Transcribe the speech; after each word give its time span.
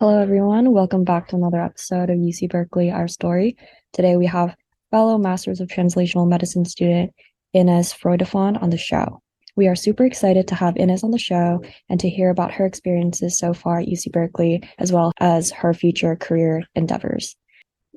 Hello, 0.00 0.22
everyone. 0.22 0.70
Welcome 0.70 1.02
back 1.02 1.26
to 1.26 1.34
another 1.34 1.60
episode 1.60 2.08
of 2.08 2.18
UC 2.18 2.50
Berkeley, 2.50 2.88
Our 2.88 3.08
Story. 3.08 3.56
Today 3.92 4.16
we 4.16 4.26
have 4.26 4.54
fellow 4.92 5.18
Masters 5.18 5.58
of 5.58 5.66
Translational 5.66 6.28
Medicine 6.28 6.64
student 6.64 7.12
Ines 7.52 7.92
Froidefond 7.92 8.62
on 8.62 8.70
the 8.70 8.78
show. 8.78 9.20
We 9.56 9.66
are 9.66 9.74
super 9.74 10.04
excited 10.04 10.46
to 10.46 10.54
have 10.54 10.76
Ines 10.76 11.02
on 11.02 11.10
the 11.10 11.18
show 11.18 11.64
and 11.88 11.98
to 11.98 12.08
hear 12.08 12.30
about 12.30 12.52
her 12.52 12.64
experiences 12.64 13.36
so 13.36 13.52
far 13.52 13.80
at 13.80 13.88
UC 13.88 14.12
Berkeley, 14.12 14.62
as 14.78 14.92
well 14.92 15.10
as 15.18 15.50
her 15.50 15.74
future 15.74 16.14
career 16.14 16.62
endeavors. 16.76 17.34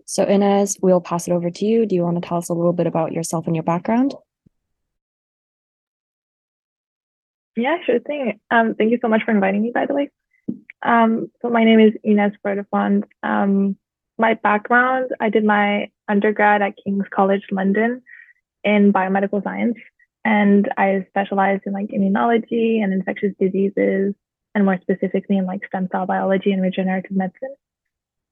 So, 0.08 0.24
Ines, 0.24 0.80
we'll 0.82 1.02
pass 1.02 1.28
it 1.28 1.34
over 1.34 1.52
to 1.52 1.66
you. 1.66 1.86
Do 1.86 1.94
you 1.94 2.02
want 2.02 2.20
to 2.20 2.28
tell 2.28 2.40
us 2.40 2.50
a 2.50 2.56
little 2.56 2.74
bit 2.74 2.88
about 2.88 3.12
yourself 3.12 3.46
and 3.46 3.56
your 3.56 3.62
background? 3.62 4.16
Yeah, 7.56 7.78
sure 7.86 8.00
thing. 8.00 8.40
Um, 8.50 8.74
thank 8.74 8.90
you 8.90 8.98
so 9.00 9.08
much 9.08 9.22
for 9.24 9.30
inviting 9.30 9.62
me, 9.62 9.70
by 9.72 9.86
the 9.86 9.94
way. 9.94 10.10
Um, 10.84 11.32
so 11.42 11.50
my 11.50 11.64
name 11.64 11.80
is 11.80 11.94
Ines 12.04 12.34
Froidefond. 12.44 13.04
Um, 13.24 13.78
my 14.18 14.36
background, 14.36 15.12
I 15.20 15.30
did 15.30 15.44
my 15.44 15.90
undergrad 16.08 16.62
at 16.62 16.76
King's 16.84 17.06
College 17.14 17.44
London 17.52 18.02
in 18.64 18.94
biomedical 18.94 19.44
science, 19.44 19.78
and 20.24 20.70
I 20.78 21.06
specialized 21.10 21.64
in 21.66 21.74
like 21.74 21.88
immunology 21.88 22.84
and 22.84 22.94
infectious 22.94 23.34
diseases, 23.40 24.14
and 24.54 24.66
more 24.66 24.80
specifically 24.82 25.38
in 25.38 25.46
like 25.46 25.66
stem 25.68 25.88
cell 25.92 26.06
biology 26.06 26.52
and 26.52 26.62
regenerative 26.62 27.12
medicine. 27.12 27.56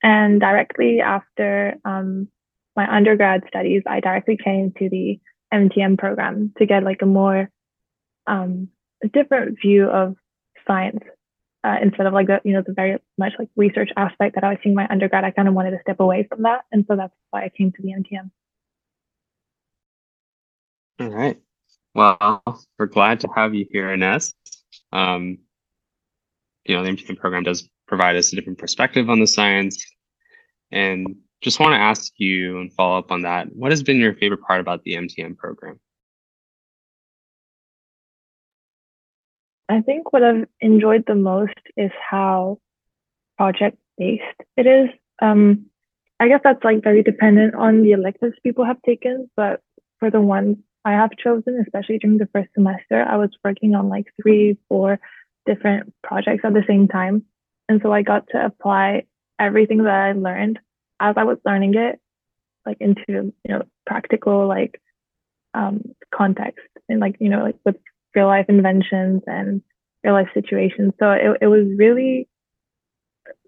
And 0.04 0.40
directly 0.40 1.02
after 1.02 1.76
um, 1.86 2.28
my 2.76 2.94
undergrad 2.94 3.44
studies, 3.48 3.84
I 3.88 4.00
directly 4.00 4.38
came 4.38 4.72
to 4.80 4.90
the 4.90 5.20
MTM 5.54 5.98
program 5.98 6.54
to 6.58 6.66
get 6.66 6.84
like 6.84 7.02
a 7.02 7.06
more 7.06 7.50
um, 8.28 8.70
different 9.14 9.60
view 9.62 9.90
of 9.90 10.16
science 10.68 11.04
uh, 11.64 11.76
instead 11.82 12.06
of 12.06 12.14
like 12.14 12.28
the 12.28 12.40
you 12.44 12.54
know 12.54 12.64
the 12.66 12.74
very 12.74 12.98
much 13.18 13.34
like 13.38 13.50
research 13.56 13.90
aspect 13.98 14.36
that 14.36 14.44
I 14.44 14.50
was 14.50 14.58
seeing 14.64 14.76
my 14.76 14.88
undergrad. 14.90 15.24
I 15.24 15.32
kind 15.32 15.48
of 15.48 15.54
wanted 15.54 15.72
to 15.72 15.80
step 15.82 16.00
away 16.00 16.26
from 16.30 16.44
that, 16.44 16.62
and 16.72 16.86
so 16.88 16.96
that's 16.96 17.14
why 17.32 17.44
I 17.44 17.50
came 17.50 17.72
to 17.72 17.82
the 17.82 17.90
MTM. 17.90 18.32
All 21.00 21.10
right. 21.10 21.40
Well, 21.94 22.44
we're 22.78 22.86
glad 22.86 23.22
to 23.22 23.30
have 23.36 23.54
you 23.54 23.66
here, 23.70 23.92
Ines. 23.92 24.34
Um, 24.92 25.40
you 26.66 26.76
know, 26.76 26.84
the 26.84 26.90
MTM 26.90 27.18
program 27.18 27.44
does 27.44 27.68
provide 27.88 28.16
us 28.16 28.32
a 28.32 28.36
different 28.36 28.60
perspective 28.60 29.10
on 29.10 29.20
the 29.20 29.28
science, 29.28 29.86
and 30.72 31.16
just 31.42 31.60
want 31.60 31.74
to 31.74 31.78
ask 31.78 32.12
you 32.18 32.60
and 32.60 32.74
follow 32.74 32.98
up 32.98 33.12
on 33.12 33.24
that. 33.24 33.48
What 33.54 33.72
has 33.72 33.84
been 33.84 33.98
your 33.98 34.14
favorite 34.14 34.42
part 34.42 34.62
about 34.62 34.84
the 34.84 34.94
MTM 34.94 35.38
program? 35.38 35.80
I 39.70 39.82
think 39.82 40.12
what 40.12 40.24
I've 40.24 40.48
enjoyed 40.62 41.04
the 41.06 41.16
most 41.16 41.54
is 41.78 41.92
how 42.10 42.60
project 43.38 43.78
based 43.98 44.24
it 44.58 44.66
is. 44.66 44.90
Um, 45.22 45.68
I 46.20 46.28
guess 46.28 46.42
that's 46.44 46.64
like 46.64 46.84
very 46.84 47.04
dependent 47.04 47.54
on 47.56 47.84
the 47.84 47.92
electives 47.92 48.36
people 48.44 48.66
have 48.66 48.82
taken, 48.82 49.30
but 49.38 49.62
for 50.00 50.10
the 50.10 50.20
ones 50.20 50.58
I 50.84 50.94
have 50.94 51.12
chosen, 51.24 51.60
especially 51.62 52.00
during 52.00 52.18
the 52.18 52.30
first 52.34 52.50
semester, 52.54 53.06
I 53.08 53.18
was 53.18 53.30
working 53.44 53.76
on 53.76 53.90
like 53.90 54.08
three, 54.22 54.58
four 54.68 55.00
different 55.46 55.94
projects 56.04 56.44
at 56.44 56.54
the 56.54 56.64
same 56.68 56.88
time. 56.88 57.24
And 57.70 57.80
so 57.84 57.94
I 57.94 58.02
got 58.02 58.28
to 58.30 58.44
apply 58.44 59.04
everything 59.40 59.84
that 59.84 59.94
I 59.94 60.12
learned 60.14 60.60
as 61.00 61.16
I 61.16 61.24
was 61.24 61.38
learning 61.46 61.76
it, 61.76 62.00
like 62.66 62.78
into, 62.80 63.06
you 63.08 63.34
know, 63.46 63.62
practical 63.86 64.48
like 64.48 64.82
um, 65.54 65.84
context 66.14 66.68
and 66.90 67.00
like, 67.00 67.18
you 67.20 67.30
know, 67.30 67.44
like 67.44 67.56
with 67.66 67.76
real 68.16 68.28
life 68.28 68.46
inventions 68.50 69.24
and 69.28 69.62
real 70.04 70.14
life 70.14 70.30
situations. 70.34 70.94
So 71.00 71.12
it, 71.12 71.38
it 71.42 71.48
was 71.48 71.68
really 71.78 72.28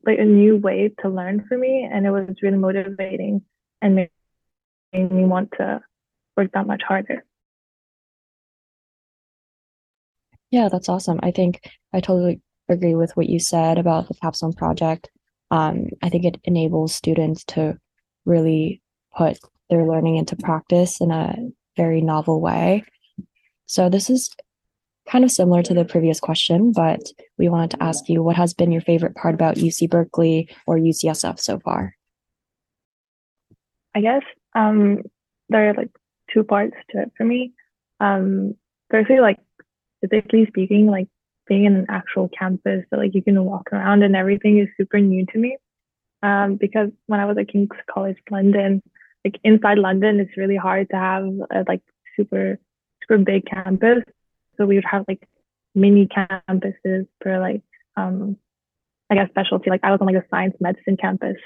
like 0.05 0.19
a 0.19 0.25
new 0.25 0.57
way 0.57 0.93
to 1.01 1.09
learn 1.09 1.45
for 1.47 1.57
me. 1.57 1.87
And 1.91 2.05
it 2.05 2.11
was 2.11 2.29
really 2.41 2.57
motivating 2.57 3.43
and 3.81 3.95
made, 3.95 4.09
me 4.93 5.23
want 5.23 5.53
to 5.57 5.81
work 6.35 6.51
that 6.53 6.67
much 6.67 6.81
harder. 6.85 7.23
Yeah, 10.49 10.67
that's 10.69 10.89
awesome. 10.89 11.19
I 11.23 11.31
think 11.31 11.61
I 11.93 12.01
totally 12.01 12.41
agree 12.67 12.95
with 12.95 13.15
what 13.15 13.29
you 13.29 13.39
said 13.39 13.77
about 13.77 14.07
the 14.07 14.15
capstone 14.15 14.53
project. 14.53 15.09
Um, 15.49 15.87
I 16.01 16.09
think 16.09 16.25
it 16.25 16.41
enables 16.43 16.93
students 16.93 17.43
to 17.45 17.77
really 18.25 18.81
put 19.15 19.39
their 19.69 19.85
learning 19.85 20.17
into 20.17 20.35
practice 20.35 20.99
in 20.99 21.11
a 21.11 21.35
very 21.77 22.01
novel 22.01 22.41
way. 22.41 22.83
So 23.65 23.89
this 23.89 24.09
is 24.09 24.29
kind 25.11 25.25
of 25.25 25.31
similar 25.31 25.61
to 25.61 25.73
the 25.73 25.83
previous 25.83 26.19
question, 26.19 26.71
but 26.71 27.01
we 27.37 27.49
wanted 27.49 27.71
to 27.71 27.83
ask 27.83 28.07
you 28.07 28.23
what 28.23 28.37
has 28.37 28.53
been 28.53 28.71
your 28.71 28.81
favorite 28.81 29.13
part 29.15 29.33
about 29.33 29.57
UC 29.57 29.89
Berkeley 29.89 30.49
or 30.65 30.77
UCSF 30.77 31.39
so 31.39 31.59
far? 31.59 31.95
I 33.93 33.99
guess 33.99 34.23
um, 34.55 34.99
there 35.49 35.69
are 35.69 35.73
like 35.73 35.91
two 36.33 36.43
parts 36.43 36.75
to 36.91 37.01
it 37.01 37.11
for 37.17 37.25
me. 37.25 37.51
Um, 37.99 38.55
firstly, 38.89 39.19
like 39.19 39.37
physically 39.99 40.45
speaking, 40.47 40.87
like 40.87 41.09
being 41.45 41.65
in 41.65 41.75
an 41.75 41.87
actual 41.89 42.29
campus 42.29 42.85
that 42.89 42.97
like 42.97 43.13
you 43.13 43.21
can 43.21 43.43
walk 43.43 43.73
around 43.73 44.03
and 44.03 44.15
everything 44.15 44.59
is 44.59 44.69
super 44.77 44.99
new 44.99 45.25
to 45.25 45.37
me. 45.37 45.57
Um, 46.23 46.55
because 46.55 46.89
when 47.07 47.19
I 47.19 47.25
was 47.25 47.37
at 47.37 47.49
King's 47.49 47.69
College 47.93 48.17
London, 48.29 48.81
like 49.25 49.39
inside 49.43 49.77
London, 49.77 50.21
it's 50.21 50.37
really 50.37 50.55
hard 50.55 50.89
to 50.91 50.95
have 50.95 51.25
a 51.51 51.65
like 51.67 51.81
super 52.15 52.59
super 53.01 53.17
big 53.17 53.45
campus 53.45 54.03
so 54.61 54.67
we 54.67 54.75
would 54.75 54.85
have 54.89 55.05
like 55.07 55.27
mini 55.73 56.07
campuses 56.07 57.07
for 57.21 57.39
like 57.39 57.63
um 57.97 58.37
I 59.09 59.15
guess 59.15 59.29
specialty. 59.29 59.69
Like 59.69 59.83
I 59.83 59.91
was 59.91 59.99
on 59.99 60.07
like 60.07 60.23
a 60.23 60.27
science 60.29 60.55
medicine 60.59 60.97
campus. 60.97 61.37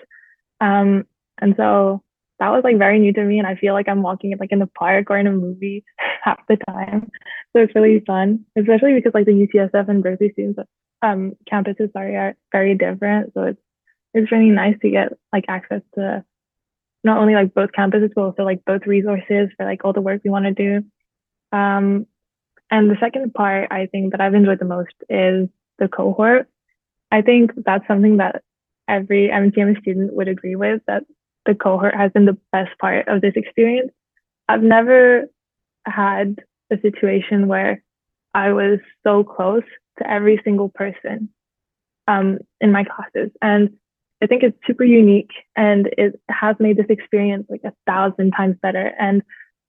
Um 0.59 1.05
and 1.39 1.55
so 1.57 2.03
that 2.39 2.49
was 2.49 2.63
like 2.63 2.77
very 2.77 2.99
new 2.99 3.13
to 3.13 3.23
me 3.23 3.39
and 3.39 3.47
I 3.47 3.55
feel 3.55 3.73
like 3.73 3.87
I'm 3.87 4.01
walking 4.01 4.35
like 4.37 4.51
in 4.51 4.59
the 4.59 4.67
park 4.67 5.09
or 5.09 5.17
in 5.17 5.27
a 5.27 5.31
movie 5.31 5.85
half 6.23 6.39
the 6.49 6.57
time. 6.69 7.09
So 7.53 7.61
it's 7.61 7.73
really 7.73 8.03
fun, 8.05 8.45
especially 8.57 8.93
because 8.93 9.13
like 9.13 9.25
the 9.25 9.47
UCSF 9.47 9.87
and 9.87 10.03
Berkeley 10.03 10.31
students 10.33 10.59
um 11.01 11.33
campuses 11.51 11.91
are, 11.95 12.15
are 12.17 12.35
very 12.51 12.75
different. 12.75 13.33
So 13.33 13.43
it's 13.43 13.61
it's 14.13 14.31
really 14.31 14.49
nice 14.49 14.75
to 14.81 14.89
get 14.89 15.13
like 15.31 15.45
access 15.47 15.81
to 15.95 16.23
not 17.03 17.19
only 17.19 17.35
like 17.35 17.53
both 17.53 17.71
campuses 17.71 18.11
but 18.15 18.23
also 18.23 18.43
like 18.43 18.65
both 18.65 18.85
resources 18.85 19.49
for 19.55 19.65
like 19.65 19.85
all 19.85 19.93
the 19.93 20.01
work 20.01 20.21
we 20.23 20.29
want 20.29 20.45
to 20.45 20.53
do. 20.53 20.85
Um 21.57 22.07
and 22.71 22.89
the 22.89 22.97
second 22.99 23.33
part 23.33 23.67
I 23.71 23.87
think 23.87 24.11
that 24.11 24.21
I've 24.21 24.33
enjoyed 24.33 24.59
the 24.59 24.65
most 24.65 24.93
is 25.09 25.49
the 25.79 25.87
cohort. 25.87 26.47
I 27.11 27.21
think 27.21 27.51
that's 27.65 27.87
something 27.87 28.17
that 28.17 28.43
every 28.87 29.29
MTM 29.29 29.79
student 29.81 30.13
would 30.13 30.27
agree 30.27 30.55
with 30.55 30.81
that 30.87 31.03
the 31.45 31.55
cohort 31.55 31.95
has 31.95 32.11
been 32.11 32.25
the 32.25 32.37
best 32.51 32.77
part 32.79 33.07
of 33.07 33.21
this 33.21 33.33
experience. 33.35 33.91
I've 34.47 34.63
never 34.63 35.25
had 35.85 36.39
a 36.71 36.79
situation 36.81 37.47
where 37.47 37.83
I 38.33 38.51
was 38.51 38.79
so 39.03 39.23
close 39.23 39.63
to 39.99 40.09
every 40.09 40.41
single 40.43 40.69
person 40.69 41.29
um, 42.07 42.39
in 42.59 42.71
my 42.71 42.83
classes. 42.83 43.31
And 43.41 43.77
I 44.21 44.27
think 44.27 44.43
it's 44.43 44.57
super 44.65 44.83
unique 44.83 45.31
and 45.55 45.87
it 45.97 46.19
has 46.29 46.55
made 46.59 46.77
this 46.77 46.85
experience 46.89 47.45
like 47.49 47.61
a 47.63 47.73
thousand 47.85 48.31
times 48.31 48.57
better. 48.61 48.93
And 48.99 49.21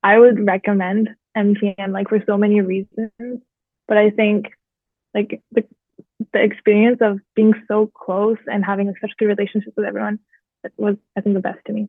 I 0.03 0.19
would 0.19 0.47
recommend 0.47 1.11
MTM 1.37 1.93
like 1.93 2.09
for 2.09 2.23
so 2.27 2.37
many 2.37 2.61
reasons. 2.61 3.43
But 3.89 3.99
I 3.99 4.11
think 4.11 4.47
like 5.15 5.43
the 5.53 5.65
the 6.33 6.43
experience 6.43 6.99
of 7.01 7.21
being 7.35 7.55
so 7.69 7.91
close 7.95 8.39
and 8.47 8.65
having 8.65 8.93
such 9.01 9.13
good 9.19 9.27
relationships 9.27 9.75
with 9.77 9.87
everyone 9.87 10.19
was 10.77 10.97
I 11.17 11.21
think 11.21 11.35
the 11.35 11.41
best 11.41 11.59
to 11.67 11.73
me. 11.73 11.89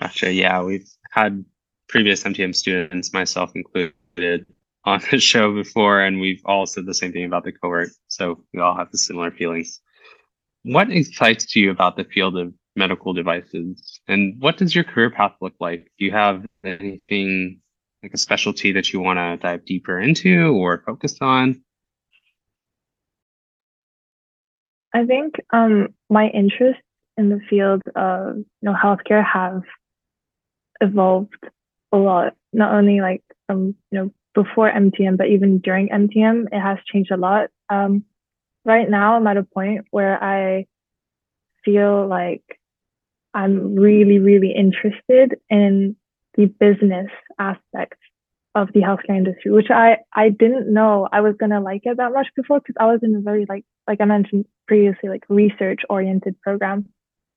Gotcha. 0.00 0.32
Yeah, 0.32 0.62
we've 0.62 0.88
had 1.10 1.44
previous 1.88 2.24
MTM 2.24 2.54
students, 2.54 3.12
myself 3.12 3.52
included, 3.54 4.46
on 4.84 5.00
the 5.10 5.18
show 5.18 5.54
before, 5.54 6.00
and 6.00 6.20
we've 6.20 6.40
all 6.44 6.66
said 6.66 6.86
the 6.86 6.94
same 6.94 7.12
thing 7.12 7.24
about 7.24 7.44
the 7.44 7.52
cohort. 7.52 7.90
So 8.08 8.42
we 8.54 8.60
all 8.60 8.76
have 8.76 8.90
the 8.90 8.98
similar 8.98 9.30
feelings. 9.30 9.80
What 10.62 10.90
excites 10.90 11.54
you 11.54 11.70
about 11.70 11.96
the 11.96 12.04
field 12.04 12.38
of 12.38 12.52
medical 12.76 13.12
devices. 13.12 14.00
And 14.08 14.36
what 14.40 14.56
does 14.56 14.74
your 14.74 14.84
career 14.84 15.10
path 15.10 15.32
look 15.40 15.54
like? 15.60 15.90
Do 15.98 16.04
you 16.04 16.12
have 16.12 16.46
anything 16.64 17.60
like 18.02 18.14
a 18.14 18.18
specialty 18.18 18.72
that 18.72 18.92
you 18.92 19.00
want 19.00 19.18
to 19.18 19.36
dive 19.36 19.64
deeper 19.64 20.00
into 20.00 20.54
or 20.54 20.82
focus 20.86 21.18
on? 21.20 21.62
I 24.92 25.04
think 25.04 25.34
um, 25.50 25.88
my 26.08 26.28
interests 26.28 26.82
in 27.16 27.28
the 27.28 27.40
field 27.48 27.82
of 27.94 28.36
you 28.36 28.44
know 28.62 28.74
healthcare 28.74 29.24
have 29.24 29.62
evolved 30.80 31.34
a 31.92 31.96
lot. 31.96 32.34
Not 32.52 32.74
only 32.74 33.00
like 33.00 33.22
from 33.46 33.76
you 33.90 33.98
know 33.98 34.10
before 34.34 34.70
MTM, 34.70 35.16
but 35.16 35.28
even 35.28 35.58
during 35.58 35.88
MTM, 35.88 36.46
it 36.52 36.60
has 36.60 36.78
changed 36.86 37.10
a 37.10 37.16
lot. 37.16 37.50
Um, 37.68 38.04
right 38.64 38.88
now, 38.88 39.16
I'm 39.16 39.26
at 39.26 39.36
a 39.36 39.44
point 39.44 39.86
where 39.90 40.22
I 40.22 40.66
feel 41.64 42.06
like 42.06 42.59
I'm 43.34 43.74
really, 43.74 44.18
really 44.18 44.52
interested 44.56 45.38
in 45.48 45.96
the 46.36 46.46
business 46.46 47.10
aspect 47.38 47.98
of 48.54 48.68
the 48.72 48.80
healthcare 48.80 49.16
industry, 49.16 49.52
which 49.52 49.70
I 49.70 49.98
I 50.12 50.30
didn't 50.30 50.72
know 50.72 51.08
I 51.12 51.20
was 51.20 51.36
gonna 51.38 51.60
like 51.60 51.82
it 51.84 51.96
that 51.98 52.12
much 52.12 52.28
before 52.34 52.60
because 52.60 52.74
I 52.80 52.86
was 52.86 53.00
in 53.02 53.14
a 53.14 53.20
very 53.20 53.46
like 53.48 53.64
like 53.86 54.00
I 54.00 54.04
mentioned 54.04 54.46
previously 54.66 55.08
like 55.08 55.24
research 55.28 55.82
oriented 55.88 56.40
program 56.40 56.88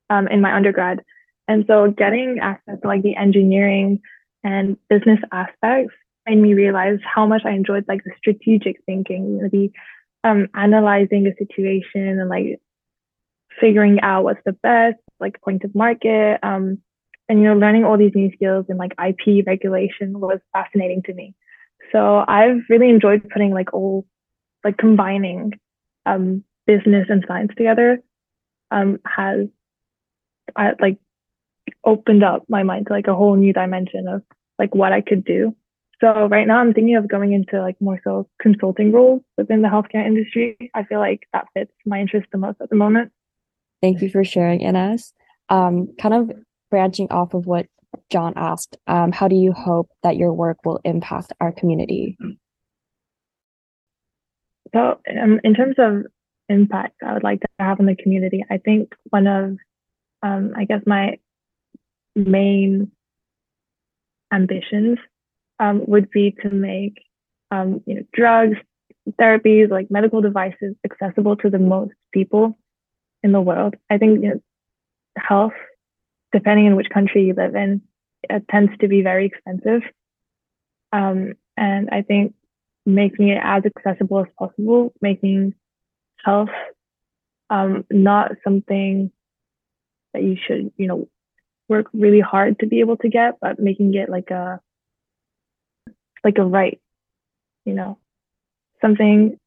um, 0.10 0.28
in 0.28 0.42
my 0.42 0.56
undergrad, 0.56 1.04
and 1.48 1.66
so 1.68 1.92
getting 1.92 2.40
access 2.42 2.80
to 2.82 2.88
like 2.88 3.04
the 3.04 3.16
engineering 3.16 4.02
and 4.44 4.78
business 4.90 5.20
aspects 5.32 5.94
made 6.26 6.38
me 6.38 6.54
realize 6.54 7.00
how 7.04 7.26
much 7.26 7.44
I 7.46 7.52
enjoyed 7.52 7.86
like 7.88 8.04
the 8.04 8.12
strategic 8.18 8.78
thinking, 8.86 9.36
you 9.36 9.42
know, 9.44 9.50
the 9.52 9.72
um, 10.24 10.48
analyzing 10.56 11.28
a 11.28 11.36
situation 11.36 12.20
and 12.20 12.30
like 12.30 12.60
figuring 13.60 14.00
out 14.02 14.24
what's 14.24 14.44
the 14.46 14.54
best 14.54 14.98
like 15.24 15.42
point 15.42 15.64
of 15.64 15.74
market 15.74 16.40
um, 16.44 16.78
and 17.28 17.40
you 17.40 17.46
know 17.46 17.56
learning 17.56 17.86
all 17.86 17.98
these 17.98 18.14
new 18.14 18.32
skills 18.36 18.66
and 18.70 18.78
like 18.78 18.94
ip 19.00 19.48
regulation 19.48 20.20
was 20.20 20.40
fascinating 20.52 21.02
to 21.04 21.14
me. 21.14 21.34
So 21.92 22.24
i've 22.28 22.62
really 22.70 22.90
enjoyed 22.90 23.28
putting 23.30 23.54
like 23.54 23.74
all 23.74 24.06
like 24.64 24.78
combining 24.78 25.54
um, 26.06 26.44
business 26.68 27.08
and 27.10 27.24
science 27.28 27.52
together 27.58 28.02
um, 28.72 29.00
has 29.06 29.48
I, 30.56 30.72
like 30.80 30.98
opened 31.84 32.24
up 32.24 32.44
my 32.50 32.64
mind 32.64 32.88
to 32.88 32.94
like 32.94 33.08
a 33.08 33.16
whole 33.16 33.36
new 33.36 33.54
dimension 33.54 34.08
of 34.08 34.22
like 34.60 34.76
what 34.76 34.94
i 34.94 35.02
could 35.02 35.24
do. 35.26 35.56
So 36.02 36.28
right 36.28 36.48
now 36.48 36.60
i'm 36.60 36.74
thinking 36.74 36.98
of 36.98 37.08
going 37.08 37.32
into 37.34 37.62
like 37.62 37.80
more 37.80 38.00
so 38.04 38.28
consulting 38.42 38.92
roles 38.92 39.22
within 39.38 39.62
the 39.62 39.70
healthcare 39.70 40.06
industry. 40.06 40.58
I 40.74 40.84
feel 40.84 41.00
like 41.00 41.22
that 41.32 41.48
fits 41.54 41.72
my 41.86 42.00
interest 42.02 42.28
the 42.32 42.38
most 42.38 42.58
at 42.62 42.70
the 42.70 42.76
moment 42.76 43.12
Thank 43.84 44.02
you 44.02 44.08
for 44.08 44.24
sharing, 44.24 44.62
Ines. 44.62 45.12
Um, 45.50 45.90
kind 46.00 46.14
of 46.14 46.32
branching 46.72 47.10
off 47.12 47.34
of 47.34 47.46
what 47.46 47.66
John 48.10 48.32
asked, 48.38 48.78
um, 48.88 49.12
how 49.12 49.28
do 49.28 49.36
you 49.36 49.52
hope 49.52 49.90
that 50.04 50.16
your 50.16 50.32
work 50.32 50.60
will 50.64 50.80
impact 50.86 51.34
our 51.42 51.52
community? 51.52 52.18
So, 54.74 55.02
um, 55.22 55.42
in 55.44 55.54
terms 55.54 55.76
of 55.80 56.04
impact 56.48 56.96
I 57.06 57.12
would 57.12 57.24
like 57.24 57.42
to 57.42 57.48
have 57.60 57.82
in 57.82 57.86
the 57.86 57.98
community, 57.98 58.46
I 58.50 58.58
think 58.58 58.96
one 59.10 59.28
of, 59.28 59.58
um, 60.22 60.54
I 60.56 60.64
guess, 60.64 60.82
my 60.86 61.18
main 62.16 62.90
ambitions 64.32 64.98
um, 65.60 65.82
would 65.88 66.10
be 66.10 66.34
to 66.42 66.50
make, 66.50 67.04
um, 67.52 67.84
you 67.86 67.96
know, 67.96 68.04
drugs, 68.14 68.56
therapies, 69.20 69.70
like 69.70 69.92
medical 69.92 70.22
devices 70.22 70.74
accessible 70.86 71.36
to 71.36 71.50
the 71.50 71.60
most 71.60 71.92
people 72.14 72.58
in 73.24 73.32
the 73.32 73.42
world. 73.42 73.76
I 73.90 73.98
think 73.98 74.22
you 74.22 74.30
know, 74.30 74.42
health, 75.18 75.54
depending 76.32 76.68
on 76.68 76.76
which 76.76 76.90
country 76.90 77.26
you 77.26 77.34
live 77.34 77.56
in, 77.56 77.82
it 78.24 78.46
tends 78.50 78.72
to 78.80 78.88
be 78.88 79.02
very 79.02 79.26
expensive. 79.26 79.82
Um, 80.92 81.34
and 81.58 81.90
I 81.92 82.02
think 82.02 82.34
making 82.86 83.30
it 83.30 83.42
as 83.42 83.64
accessible 83.66 84.20
as 84.20 84.28
possible, 84.38 84.94
making 85.02 85.56
health 86.24 86.50
um, 87.50 87.86
not 87.92 88.32
something 88.44 89.12
that 90.14 90.24
you 90.24 90.38
should, 90.48 90.72
you 90.78 90.88
know, 90.88 91.08
work 91.70 91.88
really 91.94 92.20
hard 92.20 92.60
to 92.60 92.68
be 92.68 92.80
able 92.80 92.98
to 92.98 93.10
get, 93.10 93.40
but 93.40 93.60
making 93.60 93.94
it 93.96 94.10
like 94.10 94.32
a 94.32 94.60
like 96.24 96.38
a 96.38 96.46
right, 96.46 96.80
you 97.66 97.74
know, 97.74 97.98
something. 98.82 99.38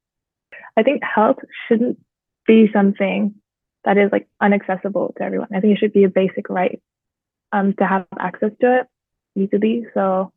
I 0.76 0.82
think 0.82 1.02
health 1.02 1.38
shouldn't 1.67 1.99
be 2.46 2.70
something 2.73 3.34
that 3.87 3.97
is 3.97 4.11
like 4.12 4.29
unaccessible 4.43 5.15
to 5.15 5.23
everyone. 5.23 5.49
I 5.55 5.61
think 5.61 5.75
it 5.75 5.79
should 5.79 5.93
be 5.93 6.05
a 6.05 6.09
basic 6.09 6.50
right 6.50 6.83
um, 7.53 7.73
to 7.75 7.87
have 7.87 8.06
access 8.19 8.50
to 8.61 8.81
it 8.81 8.87
easily. 9.41 9.87
So 9.94 10.33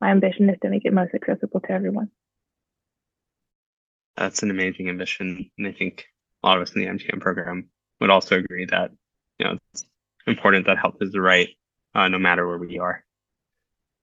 my 0.00 0.10
ambition 0.10 0.48
is 0.50 0.56
to 0.62 0.68
make 0.68 0.84
it 0.84 0.92
most 0.92 1.14
accessible 1.14 1.60
to 1.60 1.72
everyone. 1.72 2.10
That's 4.16 4.42
an 4.42 4.50
amazing 4.50 4.90
ambition, 4.90 5.50
and 5.56 5.66
I 5.66 5.72
think 5.72 6.04
a 6.42 6.46
lot 6.46 6.58
of 6.58 6.62
us 6.62 6.74
in 6.74 6.82
the 6.82 6.88
MTM 6.88 7.20
program 7.20 7.70
would 8.00 8.10
also 8.10 8.36
agree 8.36 8.66
that 8.66 8.90
you 9.38 9.46
know 9.46 9.56
it's 9.72 9.84
important 10.26 10.66
that 10.66 10.76
health 10.76 10.96
is 11.00 11.12
the 11.12 11.22
right, 11.22 11.48
uh, 11.94 12.08
no 12.08 12.18
matter 12.18 12.46
where 12.46 12.58
we 12.58 12.78
are. 12.78 13.02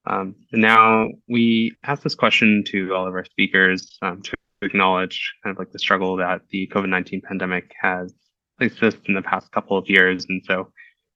Um, 0.08 0.36
now 0.52 1.10
we 1.30 1.76
ask 1.84 2.02
this 2.02 2.16
question 2.16 2.64
to 2.70 2.96
all 2.96 3.08
of 3.08 3.14
our 3.14 3.26
speakers 3.26 4.00
um, 4.02 4.24
to 4.24 4.34
acknowledge 4.64 5.34
kind 5.44 5.56
of 5.56 5.60
like 5.60 5.72
the 5.72 5.78
struggle 5.78 6.16
that 6.16 6.42
the 6.50 6.68
COVID 6.74 6.90
nineteen 6.90 7.22
pandemic 7.22 7.76
has 7.80 8.16
exist 8.60 8.98
in 9.06 9.14
the 9.14 9.22
past 9.22 9.52
couple 9.52 9.78
of 9.78 9.90
years. 9.90 10.26
And 10.30 10.44
so, 10.46 10.72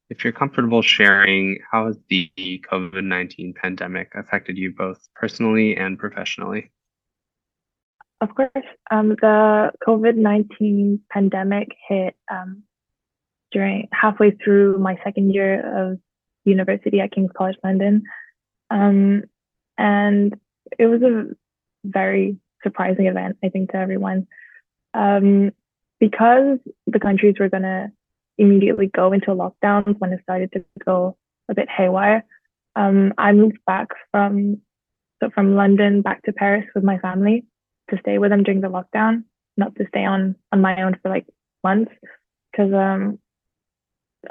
if 0.09 0.23
you're 0.23 0.33
comfortable 0.33 0.81
sharing, 0.81 1.57
how 1.71 1.87
has 1.87 1.97
the 2.09 2.29
COVID 2.37 3.03
19 3.03 3.53
pandemic 3.53 4.11
affected 4.13 4.57
you 4.57 4.73
both 4.77 5.07
personally 5.15 5.77
and 5.77 5.97
professionally? 5.97 6.71
Of 8.19 8.35
course, 8.35 8.51
um, 8.91 9.09
the 9.21 9.71
COVID 9.87 10.15
19 10.15 10.99
pandemic 11.09 11.69
hit 11.87 12.15
um, 12.29 12.63
during 13.51 13.87
halfway 13.91 14.31
through 14.31 14.77
my 14.77 14.99
second 15.03 15.33
year 15.33 15.91
of 15.91 15.99
university 16.45 16.99
at 16.99 17.11
King's 17.11 17.31
College 17.35 17.57
London. 17.63 18.03
Um, 18.69 19.23
and 19.77 20.35
it 20.77 20.85
was 20.85 21.01
a 21.01 21.25
very 21.83 22.37
surprising 22.63 23.07
event, 23.07 23.37
I 23.43 23.49
think, 23.49 23.71
to 23.71 23.77
everyone. 23.77 24.27
Um, 24.93 25.51
because 26.01 26.57
the 26.87 26.99
countries 26.99 27.35
were 27.39 27.47
going 27.47 27.63
to 27.63 27.91
immediately 28.37 28.87
go 28.87 29.13
into 29.13 29.27
lockdowns 29.27 29.97
when 29.99 30.11
it 30.11 30.19
started 30.23 30.51
to 30.51 30.65
go 30.83 31.15
a 31.47 31.53
bit 31.53 31.69
haywire, 31.69 32.25
um, 32.75 33.13
I 33.17 33.31
moved 33.31 33.59
back 33.65 33.89
from 34.11 34.61
so 35.21 35.29
from 35.29 35.55
London 35.55 36.01
back 36.01 36.23
to 36.23 36.33
Paris 36.33 36.65
with 36.73 36.83
my 36.83 36.97
family 36.97 37.45
to 37.91 37.99
stay 37.99 38.17
with 38.17 38.31
them 38.31 38.43
during 38.43 38.61
the 38.61 38.67
lockdown, 38.67 39.23
not 39.55 39.75
to 39.75 39.85
stay 39.89 40.03
on 40.03 40.35
on 40.51 40.59
my 40.59 40.81
own 40.81 40.97
for 41.01 41.09
like 41.09 41.27
months, 41.63 41.91
because 42.51 42.73
um, 42.73 43.19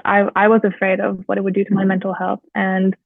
I 0.04 0.28
I 0.34 0.48
was 0.48 0.62
afraid 0.64 0.98
of 0.98 1.22
what 1.26 1.38
it 1.38 1.44
would 1.44 1.54
do 1.54 1.64
to 1.64 1.74
my 1.74 1.84
mental 1.84 2.12
health, 2.12 2.40
and 2.54 2.96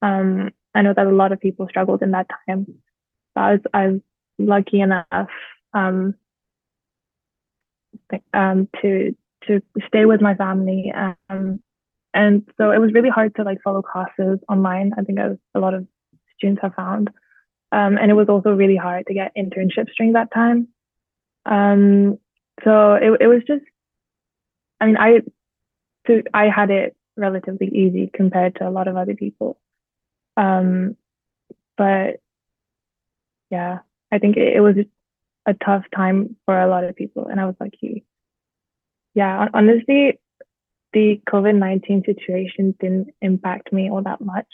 um, 0.00 0.50
I 0.74 0.82
know 0.82 0.94
that 0.96 1.06
a 1.06 1.10
lot 1.10 1.30
of 1.30 1.40
people 1.40 1.68
struggled 1.68 2.02
in 2.02 2.10
that 2.10 2.26
time. 2.48 2.66
So 2.66 3.36
I 3.36 3.52
was 3.52 3.60
I 3.72 3.86
was 3.88 4.00
lucky 4.38 4.80
enough 4.80 5.28
um, 5.74 6.14
um, 8.32 8.68
to 8.80 9.14
to 9.46 9.60
stay 9.86 10.04
with 10.04 10.20
my 10.20 10.34
family. 10.34 10.92
Um, 10.94 11.60
and 12.14 12.48
so 12.58 12.70
it 12.70 12.78
was 12.78 12.92
really 12.92 13.08
hard 13.08 13.34
to 13.36 13.42
like 13.42 13.62
follow 13.62 13.82
classes 13.82 14.38
online. 14.48 14.92
I 14.96 15.02
think 15.02 15.18
as 15.18 15.36
a 15.54 15.60
lot 15.60 15.74
of 15.74 15.86
students 16.36 16.62
have 16.62 16.74
found. 16.74 17.10
Um, 17.72 17.96
and 17.96 18.10
it 18.10 18.14
was 18.14 18.28
also 18.28 18.50
really 18.50 18.76
hard 18.76 19.06
to 19.06 19.14
get 19.14 19.34
internships 19.36 19.90
during 19.96 20.12
that 20.12 20.32
time. 20.32 20.68
Um, 21.46 22.18
so 22.62 22.94
it, 22.94 23.22
it 23.22 23.26
was 23.26 23.42
just, 23.46 23.64
I 24.80 24.86
mean, 24.86 24.96
I, 24.98 25.22
so 26.06 26.22
I 26.34 26.48
had 26.48 26.70
it 26.70 26.94
relatively 27.16 27.68
easy 27.68 28.10
compared 28.12 28.56
to 28.56 28.68
a 28.68 28.70
lot 28.70 28.88
of 28.88 28.96
other 28.96 29.14
people. 29.14 29.58
Um, 30.36 30.96
but 31.78 32.20
yeah, 33.50 33.78
I 34.10 34.18
think 34.18 34.36
it, 34.36 34.56
it 34.56 34.60
was 34.60 34.76
a 35.46 35.54
tough 35.54 35.84
time 35.94 36.36
for 36.44 36.60
a 36.60 36.68
lot 36.68 36.84
of 36.84 36.96
people, 36.96 37.26
and 37.26 37.40
I 37.40 37.46
was 37.46 37.56
lucky. 37.60 38.04
Yeah, 39.14 39.48
honestly, 39.52 40.18
the 40.92 41.20
COVID 41.28 41.56
19 41.56 42.04
situation 42.06 42.74
didn't 42.80 43.08
impact 43.20 43.72
me 43.72 43.90
all 43.90 44.02
that 44.02 44.20
much, 44.20 44.46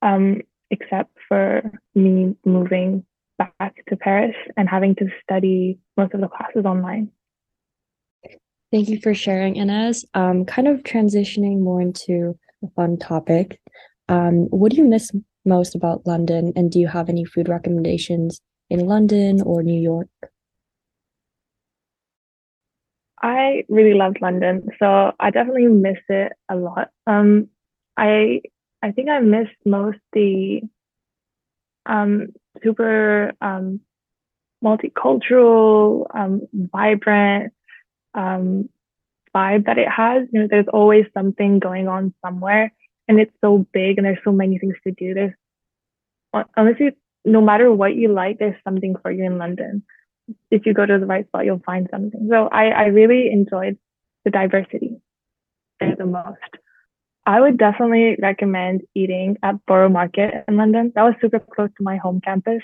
um, 0.00 0.42
except 0.70 1.10
for 1.28 1.70
me 1.94 2.36
moving 2.44 3.04
back 3.38 3.84
to 3.88 3.96
Paris 3.96 4.36
and 4.56 4.68
having 4.68 4.94
to 4.96 5.08
study 5.22 5.78
most 5.96 6.14
of 6.14 6.20
the 6.20 6.28
classes 6.28 6.64
online. 6.64 7.10
Thank 8.70 8.88
you 8.88 9.00
for 9.00 9.14
sharing, 9.14 9.56
Ines. 9.56 10.04
Um, 10.14 10.44
kind 10.44 10.66
of 10.66 10.82
transitioning 10.82 11.60
more 11.60 11.80
into 11.80 12.38
a 12.64 12.68
fun 12.74 12.98
topic. 12.98 13.60
Um, 14.08 14.46
what 14.50 14.72
do 14.72 14.78
you 14.78 14.84
miss 14.84 15.10
most 15.44 15.74
about 15.74 16.06
London, 16.06 16.52
and 16.56 16.70
do 16.70 16.78
you 16.78 16.88
have 16.88 17.08
any 17.08 17.24
food 17.24 17.48
recommendations 17.48 18.40
in 18.72 18.86
London 18.86 19.42
or 19.42 19.62
New 19.62 19.78
York? 19.78 20.08
I 23.22 23.64
really 23.68 23.92
loved 23.92 24.20
London, 24.22 24.66
so 24.78 25.12
I 25.20 25.30
definitely 25.30 25.66
miss 25.66 25.98
it 26.08 26.32
a 26.48 26.56
lot. 26.56 26.88
Um, 27.06 27.48
I 27.96 28.40
I 28.82 28.92
think 28.92 29.10
I 29.10 29.20
miss 29.20 29.48
most 29.66 29.98
the 30.14 30.62
um, 31.84 32.28
super 32.64 33.32
um, 33.42 33.80
multicultural, 34.64 36.06
um, 36.14 36.48
vibrant 36.52 37.52
um, 38.14 38.70
vibe 39.36 39.66
that 39.66 39.78
it 39.78 39.88
has. 39.88 40.26
You 40.32 40.40
know, 40.40 40.48
there's 40.50 40.72
always 40.72 41.04
something 41.12 41.58
going 41.58 41.88
on 41.88 42.14
somewhere, 42.24 42.72
and 43.06 43.20
it's 43.20 43.36
so 43.42 43.66
big, 43.72 43.98
and 43.98 44.06
there's 44.06 44.24
so 44.24 44.32
many 44.32 44.58
things 44.58 44.76
to 44.86 44.92
do. 44.92 45.12
There's 45.12 45.34
honestly, 46.56 46.92
no 47.24 47.40
matter 47.40 47.72
what 47.72 47.94
you 47.94 48.12
like, 48.12 48.38
there's 48.38 48.60
something 48.64 48.96
for 49.02 49.10
you 49.10 49.24
in 49.24 49.38
London. 49.38 49.82
If 50.50 50.66
you 50.66 50.74
go 50.74 50.86
to 50.86 50.98
the 50.98 51.06
right 51.06 51.26
spot, 51.26 51.44
you'll 51.44 51.62
find 51.64 51.88
something. 51.90 52.28
So 52.30 52.48
I, 52.48 52.66
I 52.68 52.84
really 52.86 53.30
enjoyed 53.30 53.78
the 54.24 54.30
diversity 54.30 55.00
the 55.80 56.06
most. 56.06 56.38
I 57.24 57.40
would 57.40 57.58
definitely 57.58 58.16
recommend 58.20 58.82
eating 58.94 59.36
at 59.42 59.64
Borough 59.66 59.88
Market 59.88 60.44
in 60.48 60.56
London. 60.56 60.92
That 60.94 61.02
was 61.02 61.14
super 61.20 61.38
close 61.38 61.70
to 61.76 61.82
my 61.82 61.96
home 61.96 62.20
campus. 62.20 62.62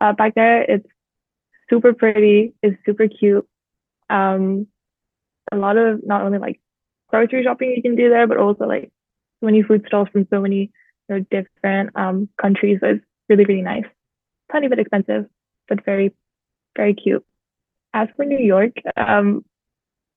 Uh, 0.00 0.12
back 0.12 0.34
there, 0.34 0.62
it's 0.62 0.86
super 1.70 1.94
pretty, 1.94 2.54
it's 2.62 2.76
super 2.84 3.08
cute. 3.08 3.46
Um, 4.10 4.66
a 5.50 5.56
lot 5.56 5.76
of 5.78 6.06
not 6.06 6.22
only 6.22 6.38
like 6.38 6.60
grocery 7.08 7.42
shopping 7.44 7.72
you 7.74 7.82
can 7.82 7.96
do 7.96 8.10
there, 8.10 8.26
but 8.26 8.36
also 8.36 8.66
like 8.66 8.90
so 9.40 9.46
many 9.46 9.62
food 9.62 9.84
stalls 9.86 10.08
from 10.12 10.26
so 10.30 10.40
many 10.40 10.70
you 11.08 11.14
know, 11.14 11.24
different 11.30 11.90
um, 11.96 12.28
countries. 12.40 12.78
So 12.80 12.88
it's 12.88 13.04
really, 13.28 13.44
really 13.44 13.62
nice. 13.62 13.84
Tiny 14.52 14.68
bit 14.68 14.78
expensive, 14.78 15.26
but 15.68 15.84
very, 15.84 16.14
very 16.76 16.94
cute. 16.94 17.24
As 17.92 18.08
for 18.16 18.24
New 18.24 18.38
York, 18.38 18.76
um, 18.96 19.44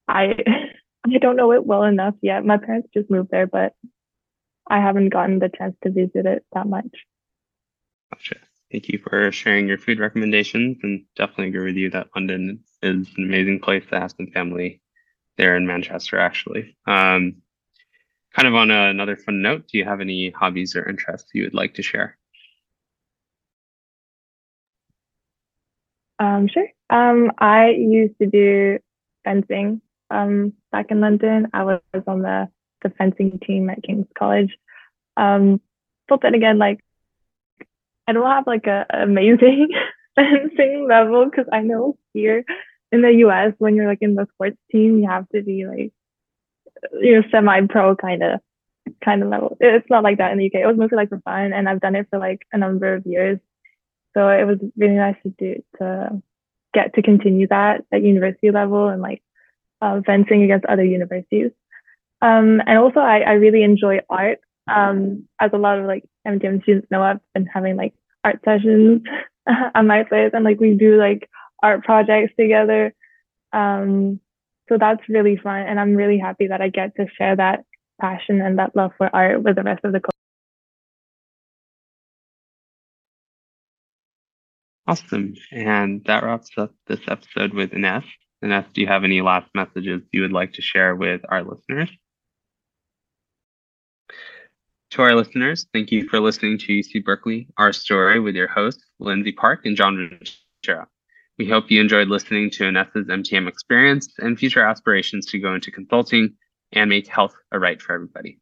I 0.06 0.34
I 1.04 1.18
don't 1.18 1.36
know 1.36 1.52
it 1.52 1.64
well 1.64 1.84
enough 1.84 2.14
yet. 2.20 2.44
My 2.44 2.58
parents 2.58 2.88
just 2.92 3.10
moved 3.10 3.30
there, 3.30 3.46
but 3.46 3.72
I 4.68 4.80
haven't 4.80 5.08
gotten 5.08 5.38
the 5.38 5.48
chance 5.48 5.74
to 5.82 5.90
visit 5.90 6.26
it 6.26 6.44
that 6.52 6.66
much. 6.66 6.90
Gotcha. 8.12 8.36
Thank 8.70 8.88
you 8.88 8.98
for 8.98 9.32
sharing 9.32 9.66
your 9.66 9.78
food 9.78 9.98
recommendations 9.98 10.78
and 10.82 11.04
definitely 11.16 11.48
agree 11.48 11.64
with 11.64 11.76
you 11.76 11.90
that 11.90 12.08
London 12.14 12.60
is 12.82 13.08
an 13.16 13.24
amazing 13.24 13.60
place 13.60 13.84
to 13.90 13.98
have 13.98 14.12
some 14.16 14.28
family 14.28 14.80
there 15.38 15.56
in 15.56 15.66
Manchester, 15.66 16.18
actually. 16.18 16.76
Um, 16.86 17.36
kind 18.34 18.46
of 18.46 18.54
on 18.54 18.70
a, 18.70 18.90
another 18.90 19.16
fun 19.16 19.42
note, 19.42 19.66
do 19.68 19.78
you 19.78 19.84
have 19.84 20.00
any 20.00 20.30
hobbies 20.30 20.76
or 20.76 20.88
interests 20.88 21.30
you 21.34 21.44
would 21.44 21.54
like 21.54 21.74
to 21.74 21.82
share? 21.82 22.16
Um, 26.20 26.48
sure. 26.48 26.68
Um, 26.90 27.32
I 27.38 27.70
used 27.70 28.18
to 28.18 28.26
do 28.26 28.78
fencing 29.24 29.80
um, 30.10 30.52
back 30.70 30.90
in 30.90 31.00
London. 31.00 31.48
I 31.54 31.64
was 31.64 31.80
on 32.06 32.22
the, 32.22 32.48
the 32.82 32.90
fencing 32.90 33.40
team 33.44 33.70
at 33.70 33.82
King's 33.82 34.06
College. 34.16 34.56
Um, 35.16 35.60
but 36.08 36.20
then 36.22 36.34
again, 36.34 36.58
like, 36.58 36.80
I 38.06 38.12
don't 38.12 38.30
have 38.30 38.46
like 38.46 38.66
a 38.66 38.86
amazing 38.92 39.68
fencing 40.14 40.86
level 40.88 41.24
because 41.24 41.46
I 41.50 41.60
know 41.60 41.96
here 42.12 42.44
in 42.92 43.02
the 43.02 43.12
US, 43.26 43.54
when 43.58 43.74
you're 43.74 43.86
like 43.86 44.02
in 44.02 44.14
the 44.14 44.26
sports 44.34 44.58
team, 44.70 44.98
you 44.98 45.08
have 45.08 45.28
to 45.30 45.42
be 45.42 45.66
like, 45.66 45.92
you 47.00 47.16
know, 47.16 47.28
semi-pro 47.30 47.96
kind 47.96 48.22
of 48.22 48.40
kind 49.04 49.22
of 49.22 49.28
level. 49.28 49.56
It's 49.60 49.88
not 49.88 50.02
like 50.02 50.18
that 50.18 50.32
in 50.32 50.38
the 50.38 50.46
UK. 50.46 50.56
It 50.56 50.66
was 50.66 50.76
mostly 50.76 50.96
like 50.96 51.08
for 51.08 51.20
fun, 51.20 51.52
and 51.52 51.68
I've 51.68 51.80
done 51.80 51.94
it 51.94 52.08
for 52.10 52.18
like 52.18 52.42
a 52.52 52.58
number 52.58 52.94
of 52.94 53.06
years. 53.06 53.38
So 54.14 54.28
it 54.28 54.44
was 54.44 54.58
really 54.76 54.94
nice 54.94 55.16
to 55.22 55.30
do 55.38 55.62
to 55.78 56.22
get 56.74 56.94
to 56.94 57.02
continue 57.02 57.46
that 57.48 57.84
at 57.92 58.02
university 58.02 58.50
level 58.50 58.88
and 58.88 59.02
like 59.02 59.22
uh, 59.80 60.00
fencing 60.04 60.42
against 60.42 60.66
other 60.66 60.84
universities. 60.84 61.50
Um, 62.22 62.60
and 62.66 62.78
also, 62.78 63.00
I, 63.00 63.20
I 63.20 63.32
really 63.32 63.62
enjoy 63.62 64.00
art. 64.08 64.40
Um, 64.70 65.26
as 65.40 65.50
a 65.52 65.58
lot 65.58 65.78
of 65.78 65.86
like 65.86 66.04
MTM 66.26 66.62
students 66.62 66.86
know, 66.90 67.02
I've 67.02 67.18
been 67.34 67.46
having 67.46 67.76
like 67.76 67.94
art 68.22 68.40
sessions 68.44 69.02
at 69.48 69.82
my 69.82 70.04
place, 70.04 70.30
and 70.32 70.44
like 70.44 70.60
we 70.60 70.74
do 70.74 70.96
like 70.96 71.28
art 71.62 71.82
projects 71.82 72.34
together. 72.38 72.94
Um, 73.52 74.20
so 74.68 74.76
that's 74.78 75.00
really 75.08 75.36
fun, 75.36 75.62
and 75.62 75.80
I'm 75.80 75.96
really 75.96 76.18
happy 76.18 76.48
that 76.48 76.60
I 76.60 76.68
get 76.68 76.94
to 76.96 77.06
share 77.16 77.36
that 77.36 77.64
passion 78.00 78.40
and 78.40 78.58
that 78.58 78.76
love 78.76 78.92
for 78.96 79.14
art 79.14 79.42
with 79.42 79.56
the 79.56 79.62
rest 79.62 79.84
of 79.84 79.92
the. 79.92 80.00
Awesome. 84.90 85.34
And 85.52 86.02
that 86.06 86.24
wraps 86.24 86.50
up 86.56 86.74
this 86.88 86.98
episode 87.06 87.54
with 87.54 87.72
Ines. 87.72 88.02
Ines, 88.42 88.64
do 88.74 88.80
you 88.80 88.88
have 88.88 89.04
any 89.04 89.20
last 89.20 89.48
messages 89.54 90.02
you 90.10 90.22
would 90.22 90.32
like 90.32 90.54
to 90.54 90.62
share 90.62 90.96
with 90.96 91.20
our 91.28 91.44
listeners? 91.44 91.88
To 94.90 95.02
our 95.02 95.14
listeners, 95.14 95.68
thank 95.72 95.92
you 95.92 96.08
for 96.08 96.18
listening 96.18 96.58
to 96.58 96.72
UC 96.72 97.04
Berkeley, 97.04 97.46
Our 97.56 97.72
Story 97.72 98.18
with 98.18 98.34
your 98.34 98.48
hosts, 98.48 98.84
Lindsay 98.98 99.30
Park 99.30 99.64
and 99.64 99.76
John 99.76 99.96
Ventura. 99.96 100.88
We 101.38 101.48
hope 101.48 101.70
you 101.70 101.80
enjoyed 101.80 102.08
listening 102.08 102.50
to 102.50 102.66
Ines's 102.66 103.06
MTM 103.06 103.46
experience 103.46 104.12
and 104.18 104.36
future 104.36 104.66
aspirations 104.66 105.24
to 105.26 105.38
go 105.38 105.54
into 105.54 105.70
consulting 105.70 106.34
and 106.72 106.90
make 106.90 107.06
health 107.06 107.36
a 107.52 107.60
right 107.60 107.80
for 107.80 107.94
everybody. 107.94 108.40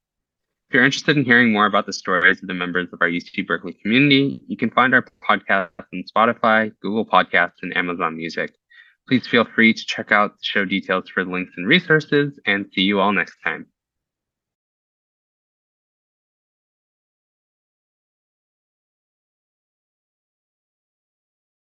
If 0.68 0.74
you're 0.74 0.84
interested 0.84 1.16
in 1.16 1.24
hearing 1.24 1.50
more 1.50 1.64
about 1.64 1.86
the 1.86 1.94
stories 1.94 2.42
of 2.42 2.46
the 2.46 2.52
members 2.52 2.92
of 2.92 3.00
our 3.00 3.08
UC 3.08 3.46
Berkeley 3.46 3.72
community, 3.72 4.42
you 4.48 4.56
can 4.58 4.68
find 4.68 4.94
our 4.94 5.02
podcast 5.26 5.70
on 5.80 6.04
Spotify, 6.14 6.70
Google 6.82 7.06
Podcasts, 7.06 7.62
and 7.62 7.74
Amazon 7.74 8.18
Music. 8.18 8.52
Please 9.08 9.26
feel 9.26 9.46
free 9.46 9.72
to 9.72 9.86
check 9.86 10.12
out 10.12 10.32
the 10.32 10.42
show 10.42 10.66
details 10.66 11.08
for 11.08 11.24
links 11.24 11.54
and 11.56 11.66
resources, 11.66 12.38
and 12.44 12.66
see 12.74 12.82
you 12.82 13.00
all 13.00 13.14
next 13.14 13.38
time. 13.42 13.64